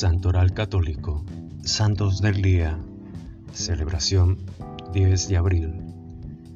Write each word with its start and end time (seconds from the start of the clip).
Santoral 0.00 0.54
Católico, 0.54 1.26
Santos 1.62 2.22
del 2.22 2.40
Día, 2.40 2.78
celebración 3.52 4.38
10 4.94 5.28
de 5.28 5.36
abril, 5.36 5.74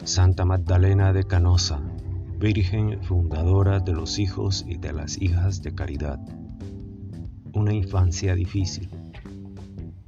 Santa 0.03 0.47
Magdalena 0.47 1.13
de 1.13 1.24
Canosa, 1.24 1.83
Virgen 2.38 3.03
fundadora 3.03 3.80
de 3.80 3.93
los 3.93 4.19
hijos 4.19 4.65
y 4.67 4.79
de 4.79 4.94
las 4.94 5.21
hijas 5.21 5.61
de 5.61 5.75
caridad. 5.75 6.19
Una 7.53 7.75
infancia 7.75 8.35
difícil. 8.35 8.88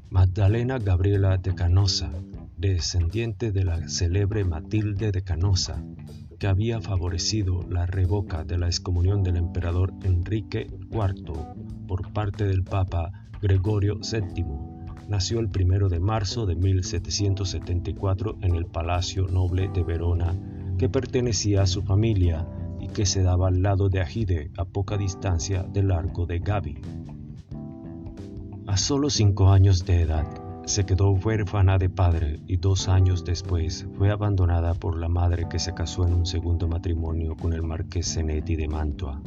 Magdalena 0.09 0.79
Gabriela 0.79 1.37
de 1.37 1.55
Canosa, 1.55 2.11
descendiente 2.57 3.53
de 3.53 3.65
la 3.65 3.87
célebre 3.87 4.47
Matilde 4.47 5.13
de 5.13 5.21
Canosa, 5.21 5.85
que 6.39 6.47
había 6.47 6.81
favorecido 6.81 7.67
la 7.69 7.85
revoca 7.85 8.45
de 8.45 8.57
la 8.57 8.67
excomunión 8.67 9.23
del 9.23 9.37
emperador 9.37 9.93
Enrique 10.05 10.69
IV 10.91 11.35
por 11.87 12.15
parte 12.15 12.47
del 12.47 12.65
Papa 12.65 13.26
Gregorio 13.41 13.97
VII, 13.97 14.47
nació 15.09 15.41
el 15.41 15.51
1 15.55 15.89
de 15.89 16.01
marzo 16.01 16.47
de 16.47 16.57
1774 16.57 18.39
en 18.41 18.55
el 18.55 18.67
Palacio 18.67 19.27
Noble 19.27 19.69
de 19.69 19.85
Verona, 19.85 20.35
que 20.79 20.89
pertenecía 20.89 21.63
a 21.63 21.67
su 21.67 21.83
familia 21.83 22.49
y 22.81 22.89
que 22.89 23.07
se 23.07 23.23
daba 23.23 23.49
al 23.49 23.63
lado 23.63 23.89
de 23.89 24.01
Agide, 24.01 24.51
a 24.57 24.65
poca 24.65 24.97
distancia 24.97 25.63
del 25.65 25.91
arco 25.91 26.27
de 26.27 26.39
Gabi. 26.39 26.81
A 28.67 28.77
solo 28.77 29.11
cinco 29.11 29.51
años 29.51 29.85
de 29.85 30.03
edad, 30.03 30.27
se 30.67 30.85
quedó 30.85 31.13
huérfana 31.13 31.79
de 31.79 31.89
padre 31.89 32.41
y 32.49 32.57
dos 32.57 32.89
años 32.89 33.25
después 33.25 33.87
fue 33.97 34.11
abandonada 34.11 34.75
por 34.75 34.99
la 34.99 35.09
madre 35.09 35.47
que 35.49 35.61
se 35.61 35.75
casó 35.75 36.07
en 36.07 36.15
un 36.15 36.27
segundo 36.27 36.67
matrimonio 36.67 37.37
con 37.37 37.53
el 37.53 37.63
marqués 37.63 38.15
Zenetti 38.15 38.57
de 38.57 38.67
Mantua. 38.67 39.23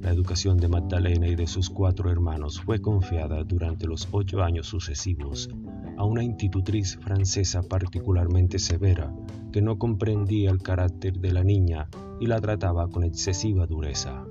La 0.00 0.10
educación 0.10 0.56
de 0.58 0.68
Magdalena 0.68 1.26
y 1.26 1.34
de 1.34 1.46
sus 1.46 1.70
cuatro 1.70 2.10
hermanos 2.10 2.60
fue 2.60 2.80
confiada 2.80 3.42
durante 3.44 3.86
los 3.86 4.08
ocho 4.12 4.42
años 4.42 4.66
sucesivos 4.66 5.48
a 5.96 6.04
una 6.04 6.22
institutriz 6.22 6.96
francesa 6.96 7.62
particularmente 7.62 8.58
severa 8.58 9.14
que 9.52 9.62
no 9.62 9.78
comprendía 9.78 10.50
el 10.50 10.62
carácter 10.62 11.18
de 11.18 11.32
la 11.32 11.42
niña 11.42 11.88
y 12.20 12.26
la 12.26 12.40
trataba 12.40 12.88
con 12.88 13.04
excesiva 13.04 13.66
dureza. 13.66 14.24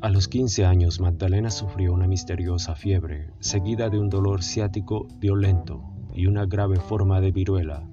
A 0.00 0.10
los 0.10 0.28
15 0.28 0.64
años 0.66 1.00
Magdalena 1.00 1.50
sufrió 1.50 1.92
una 1.94 2.06
misteriosa 2.06 2.74
fiebre, 2.74 3.30
seguida 3.40 3.88
de 3.88 3.98
un 3.98 4.10
dolor 4.10 4.42
ciático 4.42 5.08
violento 5.18 5.82
y 6.12 6.26
una 6.26 6.46
grave 6.46 6.76
forma 6.76 7.20
de 7.20 7.32
viruela. 7.32 7.88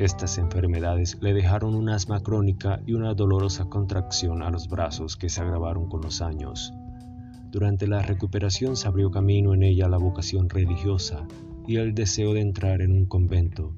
Estas 0.00 0.38
enfermedades 0.38 1.18
le 1.20 1.34
dejaron 1.34 1.74
un 1.74 1.90
asma 1.90 2.22
crónica 2.22 2.80
y 2.86 2.94
una 2.94 3.12
dolorosa 3.12 3.66
contracción 3.66 4.42
a 4.42 4.48
los 4.48 4.66
brazos 4.66 5.18
que 5.18 5.28
se 5.28 5.42
agravaron 5.42 5.90
con 5.90 6.00
los 6.00 6.22
años. 6.22 6.72
Durante 7.50 7.86
la 7.86 8.00
recuperación 8.00 8.76
se 8.76 8.88
abrió 8.88 9.10
camino 9.10 9.52
en 9.52 9.62
ella 9.62 9.90
la 9.90 9.98
vocación 9.98 10.48
religiosa 10.48 11.26
y 11.66 11.76
el 11.76 11.94
deseo 11.94 12.32
de 12.32 12.40
entrar 12.40 12.80
en 12.80 12.92
un 12.92 13.04
convento, 13.04 13.74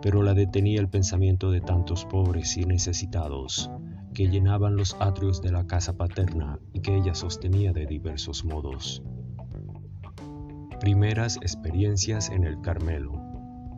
pero 0.00 0.22
la 0.22 0.32
detenía 0.32 0.80
el 0.80 0.88
pensamiento 0.88 1.50
de 1.50 1.60
tantos 1.60 2.06
pobres 2.06 2.56
y 2.56 2.64
necesitados 2.64 3.70
que 4.14 4.30
llenaban 4.30 4.74
los 4.74 4.96
atrios 5.00 5.42
de 5.42 5.52
la 5.52 5.66
casa 5.66 5.98
paterna 5.98 6.58
y 6.72 6.80
que 6.80 6.96
ella 6.96 7.14
sostenía 7.14 7.74
de 7.74 7.84
diversos 7.84 8.42
modos. 8.42 9.02
Primeras 10.80 11.36
experiencias 11.36 12.30
en 12.30 12.44
el 12.44 12.58
Carmelo. 12.62 13.27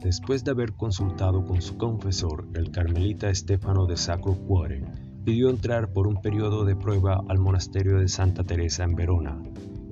Después 0.02 0.44
de 0.44 0.52
haber 0.52 0.72
consultado 0.72 1.44
con 1.44 1.60
su 1.60 1.76
confesor, 1.76 2.48
el 2.54 2.70
carmelita 2.70 3.28
Estefano 3.28 3.84
de 3.84 3.98
Sacro 3.98 4.34
Cuore, 4.34 4.82
pidió 5.24 5.50
entrar 5.50 5.92
por 5.92 6.06
un 6.06 6.22
periodo 6.22 6.64
de 6.64 6.74
prueba 6.74 7.22
al 7.28 7.38
monasterio 7.38 7.98
de 7.98 8.08
Santa 8.08 8.42
Teresa 8.42 8.84
en 8.84 8.94
Verona 8.94 9.42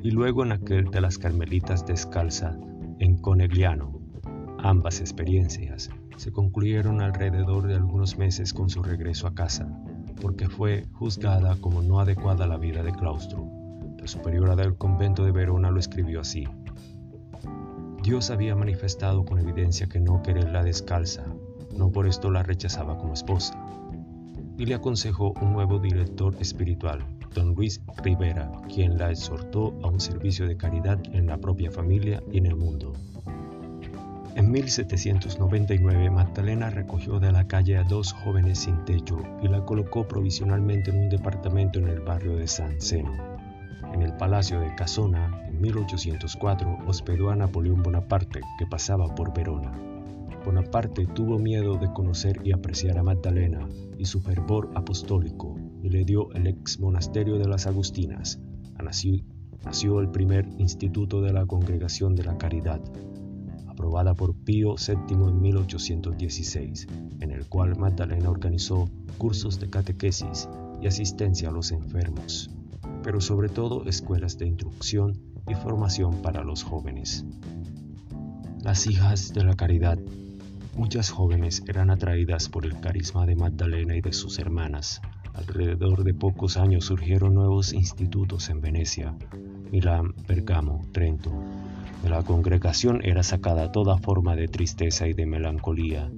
y 0.03 0.11
luego 0.11 0.45
en 0.45 0.53
aquel 0.53 0.87
de 0.87 1.03
las 1.03 1.19
Carmelitas 1.19 1.85
Descalza 1.85 2.59
en 2.99 3.19
Conegliano. 3.19 4.01
Ambas 4.59 5.01
experiencias 5.01 5.91
se 6.17 6.33
concluyeron 6.33 7.03
alrededor 7.03 7.67
de 7.67 7.75
algunos 7.75 8.17
meses 8.17 8.55
con 8.55 8.71
su 8.71 8.83
regreso 8.83 9.27
a 9.27 9.35
casa 9.35 9.69
porque 10.21 10.49
fue 10.49 10.87
juzgada 10.93 11.57
como 11.61 11.83
no 11.83 12.01
adecuada 12.01 12.45
a 12.45 12.49
la 12.49 12.57
vida 12.57 12.83
de 12.83 12.93
claustro. 12.93 13.47
La 13.99 14.07
superiora 14.07 14.57
del 14.57 14.77
convento 14.77 15.25
de 15.25 15.33
Verona 15.33 15.71
lo 15.71 15.79
escribió 15.79 16.21
así. 16.21 16.47
Dios 18.09 18.31
había 18.31 18.57
manifestado 18.57 19.23
con 19.27 19.39
evidencia 19.39 19.87
que 19.87 20.01
no 20.01 20.23
quererla 20.23 20.65
descalza, 20.65 21.27
no 21.77 21.93
por 21.93 22.07
esto 22.07 22.31
la 22.31 22.43
rechazaba 22.43 22.97
como 22.97 23.13
esposa. 23.13 23.53
Y 24.57 24.65
le 24.65 24.77
aconsejó 24.77 25.35
un 25.43 25.53
nuevo 25.53 25.79
director 25.79 26.35
espiritual, 26.41 27.05
don 27.35 27.55
Luis 27.55 27.83
Rivera, 28.03 28.51
quien 28.73 28.97
la 28.97 29.11
exhortó 29.11 29.79
a 29.83 29.89
un 29.89 30.01
servicio 30.01 30.49
de 30.49 30.57
caridad 30.57 30.99
en 31.13 31.27
la 31.27 31.37
propia 31.37 31.71
familia 31.71 32.23
y 32.33 32.39
en 32.39 32.47
el 32.47 32.57
mundo. 32.57 32.95
En 34.37 34.51
1799 34.53 36.09
Magdalena 36.09 36.71
recogió 36.71 37.21
de 37.21 37.31
la 37.31 37.47
calle 37.47 37.77
a 37.77 37.85
dos 37.85 38.15
jóvenes 38.15 38.61
sin 38.61 38.87
techo 38.87 39.19
y 39.43 39.49
la 39.49 39.67
colocó 39.67 40.09
provisionalmente 40.09 40.93
en 40.93 40.99
un 40.99 41.09
departamento 41.11 41.79
en 41.79 41.89
el 41.89 42.01
barrio 42.01 42.39
de 42.39 42.49
San 42.49 42.81
Zeno. 42.81 43.13
En 43.93 44.01
el 44.01 44.15
Palacio 44.15 44.61
de 44.61 44.75
Casona, 44.77 45.48
en 45.59 45.63
1804, 45.63 46.79
hospedó 46.87 47.31
a 47.31 47.37
Napoleón 47.37 47.83
Bonaparte, 47.83 48.41
que 48.59 48.67
pasaba 48.67 49.13
por 49.13 49.35
Verona. 49.35 49.73
Bonaparte 50.45 51.05
tuvo 51.07 51.37
miedo 51.39 51.77
de 51.77 51.93
conocer 51.93 52.41
y 52.45 52.53
apreciar 52.53 52.97
a 52.97 53.03
Magdalena 53.03 53.69
y 53.99 54.05
su 54.05 54.21
fervor 54.21 54.71
apostólico 54.77 55.57
y 55.83 55.89
le 55.89 56.05
dio 56.05 56.31
el 56.33 56.47
ex 56.47 56.79
monasterio 56.79 57.39
de 57.39 57.49
las 57.49 57.67
Agustinas. 57.67 58.41
Nació, 58.83 59.25
nació 59.65 59.99
el 59.99 60.11
primer 60.11 60.49
instituto 60.59 61.21
de 61.21 61.33
la 61.33 61.45
Congregación 61.45 62.15
de 62.15 62.25
la 62.25 62.39
Caridad, 62.39 62.81
aprobada 63.67 64.15
por 64.15 64.37
Pío 64.37 64.77
VII 64.77 65.29
en 65.29 65.41
1816, 65.41 66.87
en 67.21 67.31
el 67.33 67.47
cual 67.47 67.77
Magdalena 67.77 68.31
organizó 68.31 68.89
cursos 69.19 69.59
de 69.59 69.69
catequesis 69.69 70.49
y 70.81 70.87
asistencia 70.87 71.49
a 71.49 71.53
los 71.53 71.73
enfermos, 71.73 72.49
pero 73.03 73.21
sobre 73.21 73.49
todo 73.49 73.85
escuelas 73.87 74.39
de 74.39 74.47
instrucción 74.47 75.28
y 75.49 75.55
formación 75.55 76.23
para 76.23 76.45
los 76.45 76.63
jóvenes. 76.63 77.25
Las 78.63 78.87
hijas 78.87 79.33
de 79.33 79.45
la 79.45 79.55
caridad. 79.55 79.99
Muchas 80.77 81.11
jóvenes 81.11 81.63
eran 81.67 81.91
atraídas 81.91 82.49
por 82.49 82.65
el 82.65 82.79
carisma 82.81 83.27
de 83.27 83.37
Magdalena 83.37 83.97
y 83.97 84.01
de 84.01 84.13
sus 84.13 84.39
hermanas. 84.39 85.01
Alrededor 85.35 86.05
de 86.05 86.15
pocos 86.15 86.57
años 86.57 86.87
surgieron 86.87 87.35
nuevos 87.35 87.73
institutos 87.73 88.49
en 88.51 88.61
Venecia, 88.61 89.15
Milán, 89.71 90.15
Bergamo, 90.27 90.83
Trento, 90.93 91.33
de 92.03 92.11
la 92.11 92.23
congregación 92.23 93.01
era 93.05 93.25
sacada 93.25 93.73
toda 93.73 93.99
forma 93.99 94.37
de 94.37 94.47
tristeza 94.47 95.09
y 95.09 95.15
de 95.15 95.27
melancolía. 95.27 96.11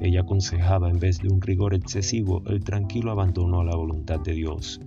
Ella 0.00 0.22
aconsejaba 0.22 0.90
en 0.90 0.98
vez 0.98 1.18
de 1.18 1.28
un 1.28 1.40
rigor 1.40 1.74
excesivo 1.74 2.42
el 2.46 2.64
tranquilo 2.64 3.12
abandono 3.12 3.60
a 3.60 3.64
la 3.64 3.76
voluntad 3.76 4.20
de 4.20 4.32
Dios. 4.32 4.80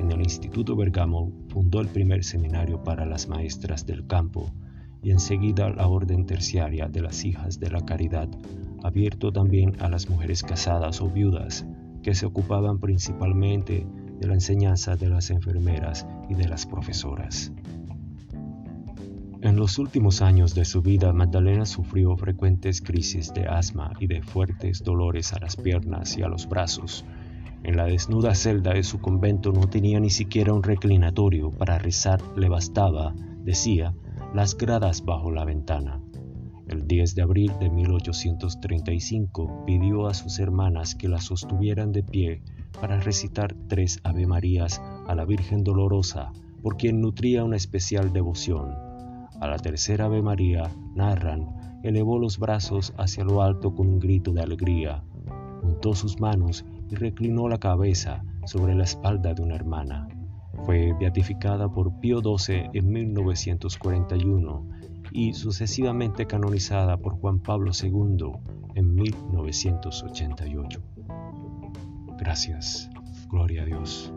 En 0.00 0.10
el 0.10 0.22
Instituto 0.22 0.74
Bergamo 0.76 1.30
fundó 1.50 1.82
el 1.82 1.88
primer 1.88 2.24
seminario 2.24 2.82
para 2.82 3.04
las 3.04 3.28
maestras 3.28 3.84
del 3.84 4.06
campo 4.06 4.50
y 5.02 5.10
enseguida 5.10 5.68
la 5.68 5.88
orden 5.88 6.24
terciaria 6.24 6.88
de 6.88 7.02
las 7.02 7.22
hijas 7.26 7.60
de 7.60 7.70
la 7.70 7.84
caridad, 7.84 8.26
abierto 8.82 9.30
también 9.30 9.76
a 9.78 9.90
las 9.90 10.08
mujeres 10.08 10.42
casadas 10.42 11.02
o 11.02 11.10
viudas, 11.10 11.66
que 12.02 12.14
se 12.14 12.24
ocupaban 12.24 12.78
principalmente 12.78 13.86
de 14.18 14.26
la 14.26 14.32
enseñanza 14.32 14.96
de 14.96 15.10
las 15.10 15.28
enfermeras 15.28 16.06
y 16.30 16.34
de 16.34 16.48
las 16.48 16.64
profesoras. 16.64 17.52
En 19.42 19.56
los 19.56 19.78
últimos 19.78 20.22
años 20.22 20.54
de 20.54 20.64
su 20.64 20.80
vida, 20.80 21.12
Magdalena 21.12 21.66
sufrió 21.66 22.16
frecuentes 22.16 22.80
crisis 22.80 23.34
de 23.34 23.46
asma 23.46 23.92
y 24.00 24.06
de 24.06 24.22
fuertes 24.22 24.82
dolores 24.82 25.34
a 25.34 25.40
las 25.40 25.56
piernas 25.56 26.16
y 26.16 26.22
a 26.22 26.28
los 26.28 26.48
brazos. 26.48 27.04
En 27.62 27.76
la 27.76 27.84
desnuda 27.84 28.34
celda 28.34 28.72
de 28.72 28.82
su 28.82 29.00
convento 29.00 29.52
no 29.52 29.68
tenía 29.68 30.00
ni 30.00 30.10
siquiera 30.10 30.54
un 30.54 30.62
reclinatorio 30.62 31.50
para 31.50 31.78
rezar, 31.78 32.20
le 32.36 32.48
bastaba, 32.48 33.14
decía, 33.44 33.94
las 34.34 34.56
gradas 34.56 35.04
bajo 35.04 35.30
la 35.30 35.44
ventana. 35.44 36.00
El 36.68 36.86
10 36.86 37.14
de 37.16 37.22
abril 37.22 37.52
de 37.58 37.68
1835 37.68 39.64
pidió 39.66 40.06
a 40.06 40.14
sus 40.14 40.38
hermanas 40.38 40.94
que 40.94 41.08
la 41.08 41.20
sostuvieran 41.20 41.92
de 41.92 42.02
pie 42.02 42.42
para 42.80 43.00
recitar 43.00 43.54
tres 43.68 44.00
Ave 44.04 44.26
Marías 44.26 44.80
a 45.06 45.14
la 45.14 45.24
Virgen 45.24 45.64
Dolorosa, 45.64 46.32
por 46.62 46.76
quien 46.76 47.00
nutría 47.00 47.44
una 47.44 47.56
especial 47.56 48.12
devoción 48.12 48.90
a 49.40 49.48
la 49.48 49.56
tercera 49.56 50.04
Ave 50.04 50.22
María, 50.22 50.70
narran, 50.94 51.80
elevó 51.82 52.18
los 52.18 52.38
brazos 52.38 52.92
hacia 52.98 53.24
lo 53.24 53.42
alto 53.42 53.74
con 53.74 53.88
un 53.88 53.98
grito 53.98 54.32
de 54.32 54.42
alegría, 54.42 55.02
juntó 55.62 55.94
sus 55.94 56.20
manos 56.20 56.64
y 56.90 56.96
reclinó 56.96 57.48
la 57.48 57.58
cabeza 57.58 58.22
sobre 58.44 58.74
la 58.74 58.84
espalda 58.84 59.34
de 59.34 59.42
una 59.42 59.54
hermana. 59.54 60.08
Fue 60.64 60.92
beatificada 60.98 61.68
por 61.68 61.98
Pío 62.00 62.20
XII 62.20 62.70
en 62.74 62.90
1941 62.90 64.68
y 65.12 65.32
sucesivamente 65.32 66.26
canonizada 66.26 66.96
por 66.96 67.14
Juan 67.14 67.40
Pablo 67.40 67.72
II 67.80 68.32
en 68.74 68.94
1988. 68.94 70.82
Gracias. 72.18 72.90
Gloria 73.30 73.62
a 73.62 73.64
Dios. 73.64 74.12